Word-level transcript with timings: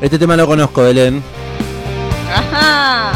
Este 0.00 0.18
tema 0.18 0.36
lo 0.36 0.46
conozco, 0.46 0.82
Belén. 0.82 1.22
Ajá. 2.34 3.12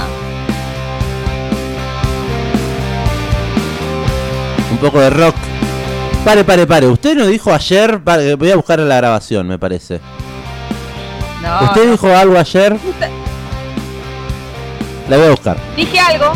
Un 4.71 4.79
poco 4.79 5.01
de 5.01 5.11
rock. 5.11 5.35
Pare, 6.25 6.45
pare, 6.45 6.67
pare. 6.67 6.87
Usted 6.89 7.17
nos 7.17 7.29
dijo 7.29 7.53
ayer. 7.53 8.01
pare, 8.03 8.35
voy 8.35 8.51
a 8.51 8.57
buscar 8.57 8.79
la 8.81 8.97
grabación, 8.97 9.47
me 9.49 9.59
parece. 9.59 10.01
No, 11.43 11.67
Usted 11.67 11.85
no. 11.87 11.91
dijo 11.93 12.09
algo 12.15 12.39
ayer. 12.39 12.77
La 15.09 15.17
voy 15.17 15.27
a 15.27 15.31
buscar. 15.31 15.57
Dije 15.77 16.01
algo, 16.01 16.33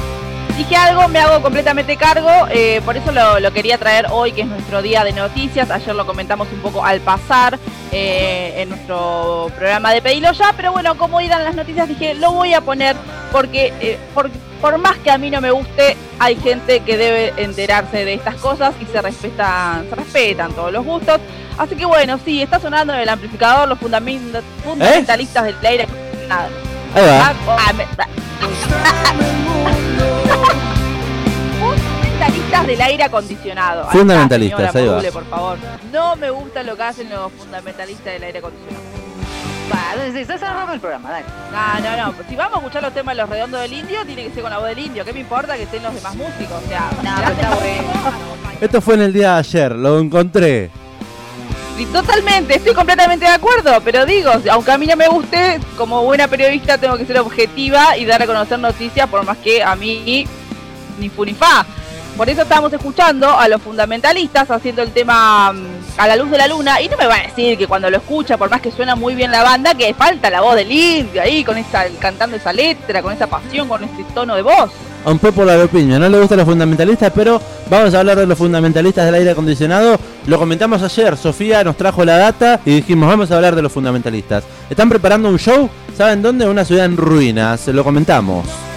dije 0.59 0.77
algo, 0.77 1.07
me 1.09 1.21
hago 1.21 1.41
completamente 1.41 1.97
cargo, 1.97 2.29
eh, 2.51 2.83
por 2.85 2.97
eso 2.97 3.13
lo, 3.13 3.39
lo 3.39 3.53
quería 3.53 3.79
traer 3.79 4.07
hoy, 4.11 4.33
que 4.33 4.43
es 4.43 4.47
nuestro 4.49 4.83
día 4.83 5.05
de 5.05 5.13
noticias. 5.13 5.71
Ayer 5.71 5.95
lo 5.95 6.05
comentamos 6.05 6.49
un 6.53 6.59
poco 6.61 6.85
al 6.85 7.01
pasar 7.01 7.59
eh, 7.93 8.55
en 8.57 8.69
nuestro 8.71 9.51
programa 9.57 9.93
de 9.93 10.03
Pedilo 10.03 10.33
Ya, 10.33 10.53
pero 10.57 10.73
bueno, 10.73 10.97
como 10.99 11.21
irán 11.21 11.45
las 11.45 11.55
noticias, 11.55 11.89
dije, 11.89 12.15
lo 12.15 12.33
voy 12.33 12.55
a 12.55 12.61
poner 12.61 12.97
porque 13.31 13.73
eh, 13.81 13.99
por, 14.15 14.31
por 14.61 14.77
más 14.79 14.97
que 14.99 15.11
a 15.13 15.17
mí 15.19 15.31
no 15.31 15.41
me 15.41 15.53
guste, 15.53 15.97
hay 16.19 16.35
gente 16.37 16.81
que 16.81 16.97
debe 16.97 17.33
enterarse 17.37 18.05
de 18.05 18.15
estas 18.15 18.35
cosas 18.37 18.75
y 18.81 18.87
se 18.87 19.01
respetan, 19.01 19.87
se 19.89 19.95
respetan 19.95 20.53
todos 20.53 20.73
los 20.73 20.85
gustos. 20.85 21.21
Así 21.57 21.77
que 21.77 21.85
bueno, 21.87 22.19
sí, 22.25 22.43
está 22.43 22.59
sonando 22.59 22.93
en 22.95 23.01
el 23.01 23.09
amplificador 23.09 23.69
los 23.69 23.79
fundament- 23.79 24.43
fundamentalistas 24.65 25.45
del 25.45 25.55
aire. 25.65 25.85
acondicionado. 25.85 26.49
Fundamentalistas 31.61 32.67
del 32.67 32.81
aire 32.81 33.05
acondicionado. 33.05 33.81
Ahí 33.83 33.87
está, 33.87 33.99
Fundamentalistas, 33.99 34.73
señora 34.73 34.79
ahí 34.81 34.87
va. 34.89 34.95
Module, 34.95 35.13
por 35.13 35.25
favor. 35.27 35.59
No 35.93 36.17
me 36.17 36.31
gusta 36.31 36.63
lo 36.63 36.77
que 36.77 36.83
hacen 36.83 37.09
los 37.11 37.33
fundamentalistas 37.33 38.13
del 38.13 38.23
aire 38.25 38.39
acondicionado. 38.39 38.85
Va, 39.73 40.13
se 40.13 40.21
está 40.23 40.39
cerrando 40.39 40.73
el 40.73 40.81
programa, 40.81 41.11
dale. 41.11 41.27
No, 41.53 41.97
no, 41.97 42.07
no. 42.07 42.15
Si 42.29 42.37
vamos 42.37 42.55
a 42.55 42.59
escuchar 42.59 42.83
los 42.83 42.95
temas 42.95 43.15
de 43.17 43.23
los 43.23 43.31
redondos 43.31 43.61
del 43.61 43.73
indio, 43.75 44.05
tiene 44.07 44.25
que 44.25 44.31
ser 44.33 44.43
con 44.43 44.51
la 44.51 44.59
voz 44.59 44.69
del 44.69 44.79
indio. 44.79 45.05
¿Qué 45.05 45.13
me 45.13 45.21
importa 45.21 45.57
que 45.57 45.65
estén 45.65 45.83
los 45.83 45.95
demás 45.95 46.15
músicos? 46.15 46.63
O 46.65 46.69
sea, 46.69 46.91
No, 46.91 46.97
si 46.97 47.03
pero 47.03 47.13
hacen 47.27 47.33
está 47.39 47.51
lo 47.51 47.57
bueno. 47.57 47.93
Esto 48.61 48.81
fue 48.81 48.95
en 48.95 49.03
el 49.03 49.13
día 49.13 49.33
de 49.35 49.39
ayer, 49.41 49.73
lo 49.73 49.99
encontré. 49.99 50.71
Totalmente, 51.87 52.57
estoy 52.57 52.75
completamente 52.75 53.25
de 53.25 53.33
acuerdo, 53.33 53.81
pero 53.85 54.05
digo, 54.05 54.33
aunque 54.51 54.71
a 54.71 54.79
mí 54.79 54.87
no 54.87 54.97
me 54.97 55.09
guste, 55.09 55.61
como 55.77 56.03
buena 56.03 56.27
periodista 56.27 56.77
tengo 56.77 56.97
que 56.97 57.07
ser 57.07 57.19
objetiva 57.19 57.97
y 57.97 58.05
dar 58.05 58.23
a 58.23 58.27
conocer 58.27 58.59
noticias, 58.59 59.09
por 59.09 59.25
más 59.25 59.39
que 59.39 59.63
a 59.63 59.75
mí 59.77 60.27
ni 60.99 61.09
fu 61.09 61.25
ni 61.25 61.35
fa. 61.35 61.65
Por 62.17 62.29
eso 62.29 62.43
estamos 62.43 62.73
escuchando 62.73 63.31
a 63.31 63.47
los 63.47 63.63
fundamentalistas 63.63 64.51
haciendo 64.51 64.83
el 64.83 64.91
tema 64.91 65.53
mm, 65.53 65.67
a 65.99 66.09
la 66.09 66.17
luz 66.17 66.31
de 66.31 66.39
la 66.39 66.49
luna 66.49 66.81
y 66.81 66.89
no 66.89 66.97
me 66.97 67.07
va 67.07 67.15
a 67.15 67.23
decir 67.23 67.57
que 67.57 67.69
cuando 67.69 67.89
lo 67.91 67.99
escucha, 67.99 68.37
por 68.37 68.51
más 68.51 68.61
que 68.61 68.73
suena 68.73 68.97
muy 68.97 69.15
bien 69.15 69.31
la 69.31 69.45
banda, 69.45 69.75
que 69.75 69.95
falta 69.95 70.29
la 70.31 70.41
voz 70.41 70.57
del 70.57 70.71
indio 70.73 71.23
ahí 71.23 71.45
con 71.45 71.57
esa 71.57 71.87
cantando 72.01 72.37
esa 72.37 72.53
letra, 72.53 73.03
con 73.03 73.13
esa 73.13 73.29
pasión, 73.29 73.69
con 73.69 73.85
ese 73.85 74.05
tono 74.15 74.35
de 74.35 74.43
voz. 74.43 74.71
A 75.09 75.11
un 75.11 75.19
popular 75.19 75.59
opinion, 75.61 76.03
no 76.03 76.07
le 76.11 76.21
gustan 76.21 76.37
los 76.37 76.47
fundamentalistas, 76.47 77.11
pero 77.15 77.41
vamos 77.71 77.95
a 77.95 78.01
hablar 78.01 78.19
de 78.19 78.27
los 78.27 78.37
fundamentalistas 78.37 79.07
del 79.07 79.15
aire 79.15 79.31
acondicionado. 79.31 79.99
Lo 80.27 80.39
comentamos 80.39 80.83
ayer, 80.83 81.17
Sofía 81.17 81.65
nos 81.65 81.79
trajo 81.79 82.05
la 82.05 82.19
data 82.19 82.61
y 82.67 82.73
dijimos, 82.73 83.09
vamos 83.09 83.31
a 83.31 83.37
hablar 83.37 83.57
de 83.57 83.63
los 83.63 83.73
fundamentalistas. 83.73 84.45
Están 84.69 84.91
preparando 84.91 85.31
un 85.31 85.39
show, 85.39 85.71
¿saben 85.97 86.21
dónde? 86.21 86.47
Una 86.47 86.63
ciudad 86.63 86.85
en 86.85 86.99
ruinas, 86.99 87.69
lo 87.69 87.83
comentamos. 87.85 88.68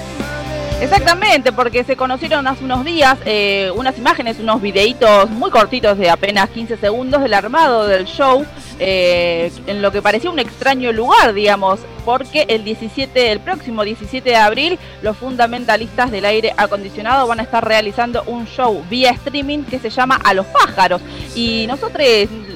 Exactamente, 0.81 1.51
porque 1.51 1.83
se 1.83 1.95
conocieron 1.95 2.47
hace 2.47 2.63
unos 2.63 2.83
días 2.83 3.15
eh, 3.25 3.71
unas 3.75 3.97
imágenes, 3.99 4.39
unos 4.39 4.59
videitos 4.59 5.29
muy 5.29 5.51
cortitos 5.51 5.95
de 5.95 6.09
apenas 6.09 6.49
15 6.49 6.75
segundos 6.77 7.21
del 7.21 7.35
armado 7.35 7.85
del 7.85 8.05
show, 8.05 8.43
eh, 8.79 9.51
en 9.67 9.83
lo 9.83 9.91
que 9.91 10.01
parecía 10.01 10.31
un 10.31 10.39
extraño 10.39 10.91
lugar, 10.91 11.35
digamos, 11.35 11.81
porque 12.03 12.45
el 12.47 12.63
17, 12.63 13.31
el 13.31 13.39
próximo 13.39 13.83
17 13.83 14.27
de 14.27 14.35
abril, 14.35 14.79
los 15.03 15.15
fundamentalistas 15.17 16.09
del 16.09 16.25
aire 16.25 16.51
acondicionado 16.57 17.27
van 17.27 17.39
a 17.39 17.43
estar 17.43 17.63
realizando 17.63 18.23
un 18.23 18.47
show 18.47 18.83
vía 18.89 19.11
streaming 19.11 19.63
que 19.63 19.77
se 19.77 19.91
llama 19.91 20.19
A 20.23 20.33
los 20.33 20.47
pájaros. 20.47 20.99
Y 21.35 21.65
nosotros, 21.67 22.03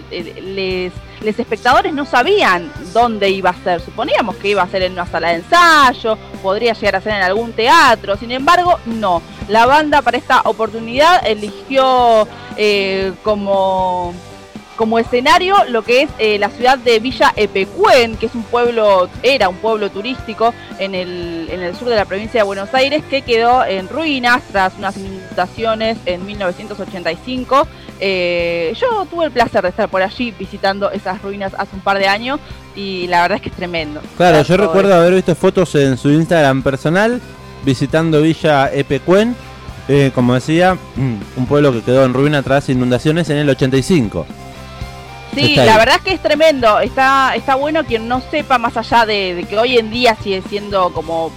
les, 0.10 0.92
les 1.22 1.40
espectadores 1.40 1.94
no 1.94 2.06
sabían 2.06 2.72
dónde 2.94 3.30
iba 3.30 3.50
a 3.50 3.64
ser. 3.64 3.82
Suponíamos 3.82 4.36
que 4.38 4.50
iba 4.50 4.62
a 4.62 4.68
ser 4.68 4.84
en 4.84 4.94
una 4.94 5.06
sala 5.06 5.30
de 5.30 5.36
ensayo, 5.36 6.18
podría 6.42 6.74
llegar 6.74 6.98
a 6.98 7.02
ser 7.02 7.14
en 7.14 7.24
algún 7.24 7.54
teatro. 7.54 8.16
Sin 8.18 8.32
embargo, 8.32 8.80
no. 8.86 9.22
La 9.48 9.66
banda 9.66 10.02
para 10.02 10.18
esta 10.18 10.42
oportunidad 10.42 11.26
eligió 11.26 12.28
eh, 12.58 13.14
como 13.24 14.14
como 14.76 15.00
escenario 15.00 15.56
lo 15.70 15.84
que 15.84 16.04
es 16.04 16.10
eh, 16.20 16.38
la 16.38 16.50
ciudad 16.50 16.78
de 16.78 17.00
Villa 17.00 17.34
Epecuén, 17.36 18.18
que 18.18 18.26
es 18.26 18.36
un 18.36 18.44
pueblo, 18.44 19.10
era 19.24 19.50
un 19.50 19.56
pueblo 19.58 19.90
turístico 19.90 20.54
en 20.80 20.96
el, 20.96 21.48
en 21.50 21.62
el 21.62 21.76
sur 21.76 21.88
de 21.88 21.96
la 21.96 22.06
provincia 22.06 22.42
de 22.42 22.44
Buenos 22.44 22.74
Aires, 22.74 23.04
que 23.10 23.22
quedó 23.22 23.64
en 23.66 23.88
ruinas 23.88 24.44
tras 24.52 24.74
unas 24.78 24.98
inundaciones 24.98 25.98
en 26.06 26.26
1985. 26.26 27.68
Eh, 28.00 28.74
yo 28.80 29.06
tuve 29.10 29.26
el 29.26 29.32
placer 29.32 29.62
de 29.62 29.70
estar 29.70 29.88
por 29.90 30.02
allí 30.02 30.32
visitando 30.38 30.92
esas 30.92 31.22
ruinas 31.22 31.54
hace 31.58 31.76
un 31.76 31.82
par 31.82 31.98
de 31.98 32.08
años 32.08 32.40
y 32.76 33.08
la 33.08 33.22
verdad 33.22 33.38
es 33.38 33.42
que 33.42 33.50
es 33.50 33.56
tremendo. 33.56 34.02
Claro, 34.18 34.42
yo 34.44 34.58
recuerdo 34.58 34.94
haber 34.94 35.14
visto 35.14 35.34
fotos 35.36 35.74
en 35.76 35.98
su 35.98 36.10
Instagram 36.10 36.62
personal 36.62 37.22
visitando 37.64 38.22
Villa 38.22 38.70
Epecuén, 38.74 39.36
eh, 39.88 40.12
como 40.14 40.34
decía, 40.34 40.78
un 40.98 41.46
pueblo 41.48 41.72
que 41.72 41.82
quedó 41.82 42.04
en 42.06 42.14
ruina 42.14 42.44
tras 42.44 42.68
inundaciones 42.70 43.30
en 43.30 43.38
el 43.38 43.50
85. 43.50 44.26
Sí, 45.34 45.50
Está 45.52 45.66
la 45.66 45.74
ahí. 45.74 45.80
verdad 45.80 45.96
es 45.98 46.02
que 46.02 46.14
es 46.14 46.22
tremendo. 46.22 46.80
Está, 46.80 47.34
está 47.36 47.56
bueno 47.56 47.84
quien 47.86 48.08
no 48.08 48.22
sepa 48.32 48.58
más 48.58 48.78
allá 48.78 49.06
de, 49.06 49.36
de 49.36 49.44
que 49.44 49.58
hoy 49.58 49.78
en 49.78 49.90
día 49.90 50.16
sigue 50.22 50.42
siendo 50.50 50.92
como 50.94 51.32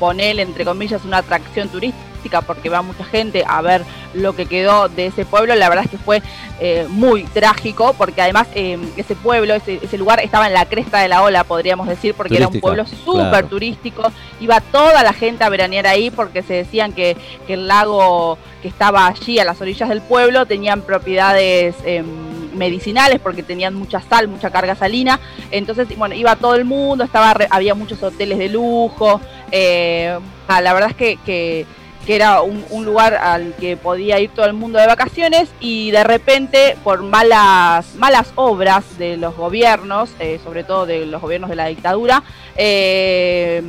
poner 0.00 0.38
entre 0.40 0.64
comillas 0.64 1.04
una 1.04 1.18
atracción 1.18 1.68
turística 1.68 2.04
porque 2.46 2.68
va 2.68 2.82
mucha 2.82 3.04
gente 3.04 3.44
a 3.46 3.60
ver 3.62 3.82
lo 4.14 4.34
que 4.34 4.46
quedó 4.46 4.88
de 4.88 5.06
ese 5.06 5.24
pueblo. 5.24 5.54
La 5.54 5.68
verdad 5.68 5.84
es 5.84 5.90
que 5.90 5.98
fue 5.98 6.22
eh, 6.60 6.86
muy 6.88 7.24
trágico 7.24 7.94
porque 7.96 8.22
además 8.22 8.48
eh, 8.54 8.78
ese 8.96 9.14
pueblo, 9.14 9.54
ese, 9.54 9.78
ese 9.82 9.98
lugar 9.98 10.20
estaba 10.20 10.46
en 10.46 10.54
la 10.54 10.66
cresta 10.66 11.00
de 11.00 11.08
la 11.08 11.22
ola, 11.22 11.44
podríamos 11.44 11.88
decir, 11.88 12.14
porque 12.14 12.36
era 12.36 12.48
un 12.48 12.60
pueblo 12.60 12.86
súper 12.86 13.28
claro. 13.28 13.46
turístico. 13.48 14.10
Iba 14.40 14.60
toda 14.60 15.02
la 15.02 15.12
gente 15.12 15.44
a 15.44 15.48
veranear 15.48 15.86
ahí 15.86 16.10
porque 16.10 16.42
se 16.42 16.54
decían 16.54 16.92
que, 16.92 17.16
que 17.46 17.54
el 17.54 17.68
lago 17.68 18.38
que 18.62 18.68
estaba 18.68 19.06
allí 19.06 19.38
a 19.38 19.44
las 19.44 19.60
orillas 19.60 19.88
del 19.88 20.00
pueblo 20.00 20.46
tenían 20.46 20.82
propiedades 20.82 21.76
em, 21.84 22.06
medicinales 22.54 23.20
porque 23.20 23.42
tenían 23.42 23.74
mucha 23.74 24.00
sal, 24.00 24.28
mucha 24.28 24.50
carga 24.50 24.74
salina. 24.74 25.20
Entonces, 25.50 25.86
bueno, 25.96 26.14
iba 26.14 26.36
todo 26.36 26.54
el 26.54 26.64
mundo, 26.64 27.04
estaba 27.04 27.34
había 27.50 27.74
muchos 27.74 28.02
hoteles 28.02 28.38
de 28.38 28.48
lujo. 28.48 29.20
eh, 29.52 30.18
ah, 30.48 30.60
la 30.60 30.72
verdad 30.72 30.90
es 30.90 30.96
que, 30.96 31.16
que- 31.24 31.66
que 32.06 32.16
era 32.16 32.42
un, 32.42 32.64
un 32.70 32.84
lugar 32.84 33.14
al 33.14 33.54
que 33.54 33.76
podía 33.76 34.20
ir 34.20 34.30
todo 34.30 34.46
el 34.46 34.52
mundo 34.52 34.78
de 34.78 34.86
vacaciones 34.86 35.48
y 35.60 35.90
de 35.90 36.04
repente 36.04 36.76
por 36.84 37.02
malas 37.02 37.94
malas 37.96 38.28
obras 38.36 38.98
de 38.98 39.16
los 39.16 39.36
gobiernos, 39.36 40.10
eh, 40.20 40.38
sobre 40.42 40.64
todo 40.64 40.86
de 40.86 41.04
los 41.06 41.20
gobiernos 41.20 41.50
de 41.50 41.56
la 41.56 41.66
dictadura, 41.66 42.22
eh, 42.56 43.62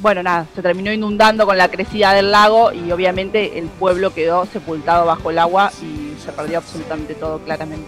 bueno, 0.00 0.22
nada, 0.24 0.46
se 0.54 0.62
terminó 0.62 0.92
inundando 0.92 1.46
con 1.46 1.56
la 1.56 1.68
crecida 1.68 2.12
del 2.12 2.32
lago 2.32 2.72
y 2.72 2.90
obviamente 2.90 3.58
el 3.58 3.66
pueblo 3.66 4.12
quedó 4.12 4.46
sepultado 4.46 5.06
bajo 5.06 5.30
el 5.30 5.38
agua 5.38 5.70
y 5.80 6.20
se 6.20 6.32
perdió 6.32 6.58
absolutamente 6.58 7.14
todo 7.14 7.38
claramente. 7.38 7.86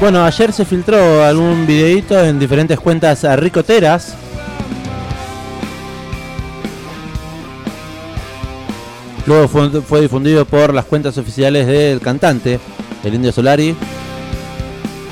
Bueno, 0.00 0.24
ayer 0.24 0.52
se 0.52 0.64
filtró 0.64 1.22
algún 1.22 1.66
videito 1.66 2.18
en 2.18 2.38
diferentes 2.38 2.80
cuentas 2.80 3.22
ricoteras. 3.38 4.16
Luego 9.26 9.48
fue, 9.48 9.70
fue 9.82 10.00
difundido 10.00 10.44
por 10.44 10.74
las 10.74 10.84
cuentas 10.84 11.16
oficiales 11.18 11.66
del 11.66 12.00
cantante, 12.00 12.58
el 13.04 13.14
Indio 13.14 13.32
Solari, 13.32 13.76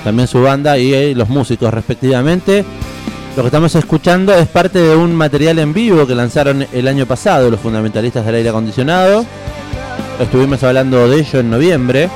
también 0.04 0.28
su 0.28 0.40
banda 0.42 0.78
y 0.78 0.94
eh, 0.94 1.14
los 1.14 1.28
músicos 1.28 1.72
respectivamente. 1.72 2.64
Lo 3.36 3.42
que 3.42 3.48
estamos 3.48 3.74
escuchando 3.74 4.34
es 4.34 4.48
parte 4.48 4.80
de 4.80 4.96
un 4.96 5.14
material 5.14 5.58
en 5.58 5.72
vivo 5.72 6.06
que 6.06 6.14
lanzaron 6.14 6.66
el 6.72 6.88
año 6.88 7.06
pasado 7.06 7.50
los 7.50 7.60
fundamentalistas 7.60 8.26
del 8.26 8.36
aire 8.36 8.48
acondicionado. 8.48 9.24
Estuvimos 10.18 10.62
hablando 10.64 11.08
de 11.08 11.20
ello 11.20 11.40
en 11.40 11.50
noviembre. 11.50 12.08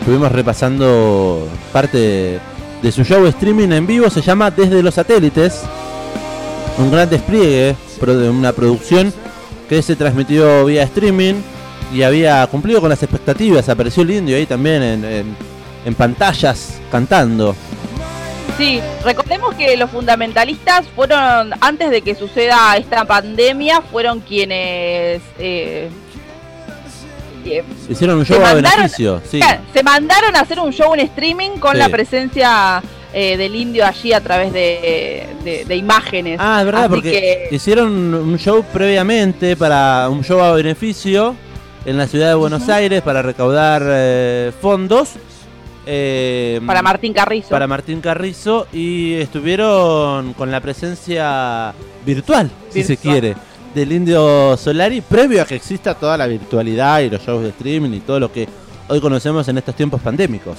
Estuvimos 0.00 0.32
repasando 0.32 1.46
parte 1.72 2.40
de, 2.82 2.92
su 2.92 3.04
show 3.04 3.24
streaming 3.26 3.68
en 3.68 3.86
vivo, 3.86 4.10
se 4.10 4.22
llama 4.22 4.50
Desde 4.50 4.82
los 4.82 4.94
satélites. 4.94 5.62
Un 6.78 6.90
gran 6.90 7.08
despliegue, 7.08 7.76
de 8.00 8.28
una 8.28 8.52
producción 8.52 9.12
que 9.68 9.82
se 9.82 9.96
transmitió 9.96 10.64
vía 10.66 10.82
streaming 10.84 11.34
y 11.92 12.02
había 12.02 12.46
cumplido 12.48 12.80
con 12.80 12.90
las 12.90 13.02
expectativas. 13.02 13.68
Apareció 13.68 14.02
el 14.02 14.10
indio 14.10 14.36
ahí 14.36 14.46
también 14.46 14.82
en, 14.82 15.04
en- 15.04 15.36
en 15.84 15.94
pantallas 15.94 16.78
cantando. 16.90 17.54
Sí, 18.56 18.80
recordemos 19.04 19.54
que 19.54 19.76
los 19.76 19.90
fundamentalistas 19.90 20.86
fueron, 20.94 21.52
antes 21.60 21.90
de 21.90 22.02
que 22.02 22.14
suceda 22.14 22.76
esta 22.76 23.04
pandemia, 23.04 23.80
fueron 23.82 24.20
quienes... 24.20 25.20
eh, 25.38 25.90
eh, 27.44 27.62
Hicieron 27.88 28.18
un 28.18 28.24
show 28.24 28.36
a 28.42 28.54
mandaron- 28.54 28.76
beneficio, 28.76 29.20
sí. 29.30 29.40
Se 29.74 29.82
mandaron 29.82 30.34
a 30.36 30.40
hacer 30.40 30.58
un 30.60 30.72
show 30.72 30.94
en 30.94 31.00
streaming 31.00 31.58
con 31.58 31.72
Sí. 31.72 31.78
la 31.78 31.88
presencia 31.90 32.82
eh, 33.14 33.36
del 33.36 33.54
indio 33.54 33.86
allí 33.86 34.12
a 34.12 34.20
través 34.20 34.52
de, 34.52 35.26
de- 35.44 35.64
de 35.64 35.76
imágenes. 35.76 36.36
Ah, 36.40 36.58
es 36.60 36.66
verdad, 36.66 36.84
Así 36.84 36.90
porque 36.94 37.10
que- 37.48 37.54
hicieron 37.56 38.12
un 38.14 38.36
show 38.38 38.64
previamente 38.72 39.56
para 39.56 40.08
un 40.10 40.22
show 40.24 40.40
a 40.42 40.52
beneficio 40.52 41.34
en 41.86 41.96
la 41.96 42.06
ciudad 42.08 42.28
de 42.28 42.34
Buenos 42.34 42.68
Aires 42.68 43.02
para 43.02 43.22
recaudar 43.22 43.82
eh, 43.86 44.52
fondos. 44.60 45.10
eh, 45.86 46.60
para 46.66 46.82
Martín 46.82 47.12
Carrizo. 47.12 47.50
para 47.50 47.66
Martín 47.66 48.00
Carrizo 48.00 48.66
y 48.72 49.12
estuvieron 49.14 50.32
con 50.32 50.50
la 50.50 50.60
presencia 50.60 51.74
virtual, 52.06 52.50
si 52.70 52.82
se 52.82 52.92
Virtual. 52.94 53.12
quiere, 53.20 53.36
del 53.74 53.92
Indio 53.92 54.56
Solari, 54.56 55.02
previo 55.02 55.42
a 55.42 55.44
que 55.44 55.56
exista 55.56 55.94
toda 55.94 56.16
la 56.16 56.26
virtualidad 56.26 57.00
y 57.00 57.10
los 57.10 57.22
shows 57.22 57.42
de 57.42 57.50
streaming 57.50 57.90
y 57.92 58.00
todo 58.00 58.18
lo 58.18 58.32
que 58.32 58.48
hoy 58.88 59.00
conocemos 59.00 59.46
en 59.48 59.58
estos 59.58 59.74
tiempos 59.74 60.00
pandémicos. 60.00 60.56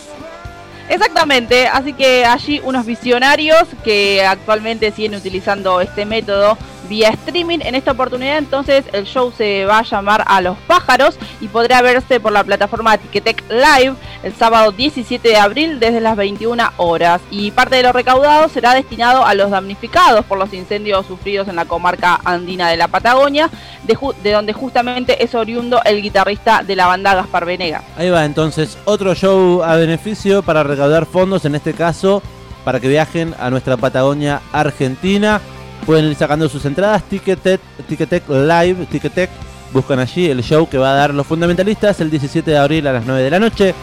Exactamente, 0.87 1.67
así 1.67 1.93
que 1.93 2.25
allí 2.25 2.61
unos 2.63 2.85
visionarios 2.85 3.63
que 3.83 4.23
actualmente 4.23 4.91
siguen 4.91 5.15
utilizando 5.15 5.81
este 5.81 6.05
método 6.05 6.57
vía 6.87 7.09
streaming. 7.09 7.59
En 7.61 7.75
esta 7.75 7.91
oportunidad 7.91 8.37
entonces 8.37 8.85
el 8.93 9.05
show 9.05 9.31
se 9.35 9.65
va 9.65 9.79
a 9.79 9.83
llamar 9.83 10.23
A 10.27 10.41
los 10.41 10.57
pájaros 10.67 11.17
y 11.41 11.47
podrá 11.47 11.81
verse 11.81 12.19
por 12.19 12.31
la 12.31 12.43
plataforma 12.43 12.97
Ticketek 12.97 13.43
Live 13.49 13.95
el 14.23 14.33
sábado 14.33 14.71
17 14.71 15.27
de 15.27 15.37
abril 15.37 15.79
desde 15.79 16.01
las 16.01 16.15
21 16.15 16.63
horas. 16.77 17.21
Y 17.31 17.51
parte 17.51 17.75
de 17.75 17.83
lo 17.83 17.91
recaudado 17.91 18.49
será 18.49 18.73
destinado 18.73 19.25
a 19.25 19.33
los 19.33 19.51
damnificados 19.51 20.25
por 20.25 20.37
los 20.37 20.53
incendios 20.53 21.05
sufridos 21.05 21.47
en 21.47 21.55
la 21.55 21.65
comarca 21.65 22.19
andina 22.23 22.69
de 22.69 22.77
la 22.77 22.87
Patagonia, 22.87 23.49
de, 23.83 23.97
de 24.23 24.31
donde 24.31 24.53
justamente 24.53 25.23
es 25.23 25.35
oriundo 25.35 25.81
el 25.83 26.01
guitarrista 26.01 26.63
de 26.63 26.75
la 26.75 26.87
banda 26.87 27.15
Gaspar 27.15 27.45
Venega. 27.45 27.83
Ahí 27.97 28.09
va 28.09 28.25
entonces 28.25 28.77
otro 28.85 29.13
show 29.15 29.63
a 29.63 29.75
beneficio 29.75 30.41
para 30.43 30.63
recaudar 30.63 31.05
fondos, 31.05 31.45
en 31.45 31.55
este 31.55 31.73
caso 31.73 32.21
para 32.65 32.79
que 32.79 32.89
viajen 32.89 33.35
a 33.39 33.49
nuestra 33.49 33.77
Patagonia 33.77 34.41
Argentina. 34.51 35.39
Pueden 35.85 36.05
ir 36.05 36.15
sacando 36.15 36.49
sus 36.49 36.65
entradas, 36.65 37.03
Ticketek, 37.03 37.61
Ticketek 37.87 38.27
Live, 38.29 38.87
Ticketek. 38.91 39.29
Buscan 39.71 39.99
allí 39.99 40.29
el 40.29 40.41
show 40.43 40.67
que 40.69 40.77
va 40.77 40.91
a 40.91 40.95
dar 40.95 41.13
los 41.13 41.27
fundamentalistas 41.27 41.99
el 42.01 42.09
17 42.09 42.49
de 42.49 42.57
abril 42.57 42.87
a 42.87 42.93
las 42.93 43.05
9 43.05 43.21
de 43.21 43.29
la 43.29 43.39
noche. 43.39 43.73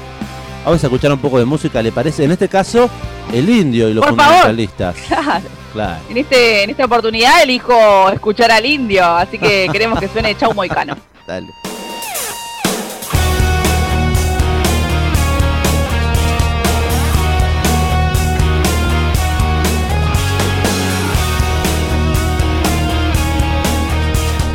Vamos 0.65 0.83
a 0.83 0.87
escuchar 0.87 1.12
un 1.12 1.19
poco 1.19 1.39
de 1.39 1.44
música, 1.44 1.83
¿le 1.83 1.93
parece? 1.93 2.25
En 2.25 2.31
este 2.33 2.49
caso, 2.49 2.89
el 3.33 3.49
indio 3.49 3.89
y 3.89 3.94
los 3.94 4.05
Por 4.05 4.17
favor. 4.17 4.33
fundamentalistas. 4.33 4.97
Claro. 5.09 5.44
Claro. 5.73 6.03
En, 6.11 6.19
este, 6.19 6.65
en 6.65 6.71
esta 6.71 6.85
oportunidad 6.85 7.43
elijo 7.43 8.11
escuchar 8.11 8.50
al 8.50 8.67
indio, 8.67 9.05
así 9.06 9.38
que 9.38 9.69
queremos 9.73 9.99
que 9.99 10.06
suene 10.09 10.37
Chau 10.37 10.53
Moicano. 10.53 10.95
Dale. 11.27 11.47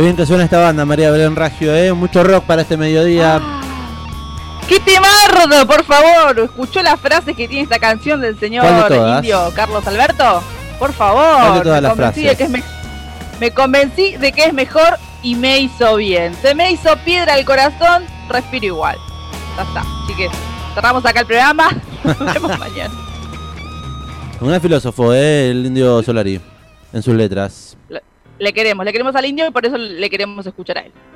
Qué 0.00 0.04
bien 0.04 0.16
que 0.16 0.24
suena 0.24 0.44
esta 0.44 0.58
banda, 0.58 0.86
María 0.86 1.10
Belén 1.10 1.36
Raggio, 1.36 1.76
¿eh? 1.76 1.92
Mucho 1.92 2.24
rock 2.24 2.44
para 2.44 2.62
este 2.62 2.78
mediodía. 2.78 3.38
¡Qué 4.66 4.80
temardo, 4.80 5.66
por 5.66 5.84
favor! 5.84 6.38
¿Escuchó 6.38 6.82
las 6.82 6.98
frases 6.98 7.36
que 7.36 7.46
tiene 7.46 7.64
esta 7.64 7.78
canción 7.78 8.18
del 8.18 8.40
señor 8.40 8.64
indio 9.18 9.52
Carlos 9.54 9.86
Alberto? 9.86 10.42
Por 10.78 10.94
¿Cuál 10.94 10.94
favor, 10.94 11.66
me 11.66 11.88
convencí, 11.90 12.22
de 12.22 12.34
que 12.34 12.44
es 12.44 12.48
me, 12.48 12.62
me 13.40 13.50
convencí 13.50 14.16
de 14.16 14.32
que 14.32 14.44
es 14.44 14.54
mejor 14.54 14.96
y 15.22 15.34
me 15.34 15.58
hizo 15.58 15.96
bien. 15.96 16.34
Se 16.40 16.54
me 16.54 16.72
hizo 16.72 16.96
piedra 17.04 17.38
el 17.38 17.44
corazón, 17.44 18.04
respiro 18.30 18.64
igual. 18.64 18.96
Ya 19.58 19.64
está, 19.64 19.84
chiques. 20.06 20.30
Cerramos 20.74 21.04
acá 21.04 21.20
el 21.20 21.26
programa. 21.26 21.68
Nos 22.04 22.32
vemos 22.32 22.58
mañana. 22.58 22.94
Un 24.40 24.48
gran 24.48 24.62
filósofo, 24.62 25.12
eh, 25.12 25.50
el 25.50 25.66
indio 25.66 26.02
Solari, 26.02 26.40
en 26.90 27.02
sus 27.02 27.14
letras. 27.14 27.76
Le 28.40 28.54
queremos, 28.54 28.86
le 28.86 28.92
queremos 28.92 29.14
al 29.14 29.26
indio 29.26 29.46
y 29.46 29.50
por 29.50 29.66
eso 29.66 29.76
le 29.76 30.08
queremos 30.08 30.46
escuchar 30.46 30.78
a 30.78 30.80
él. 30.80 30.92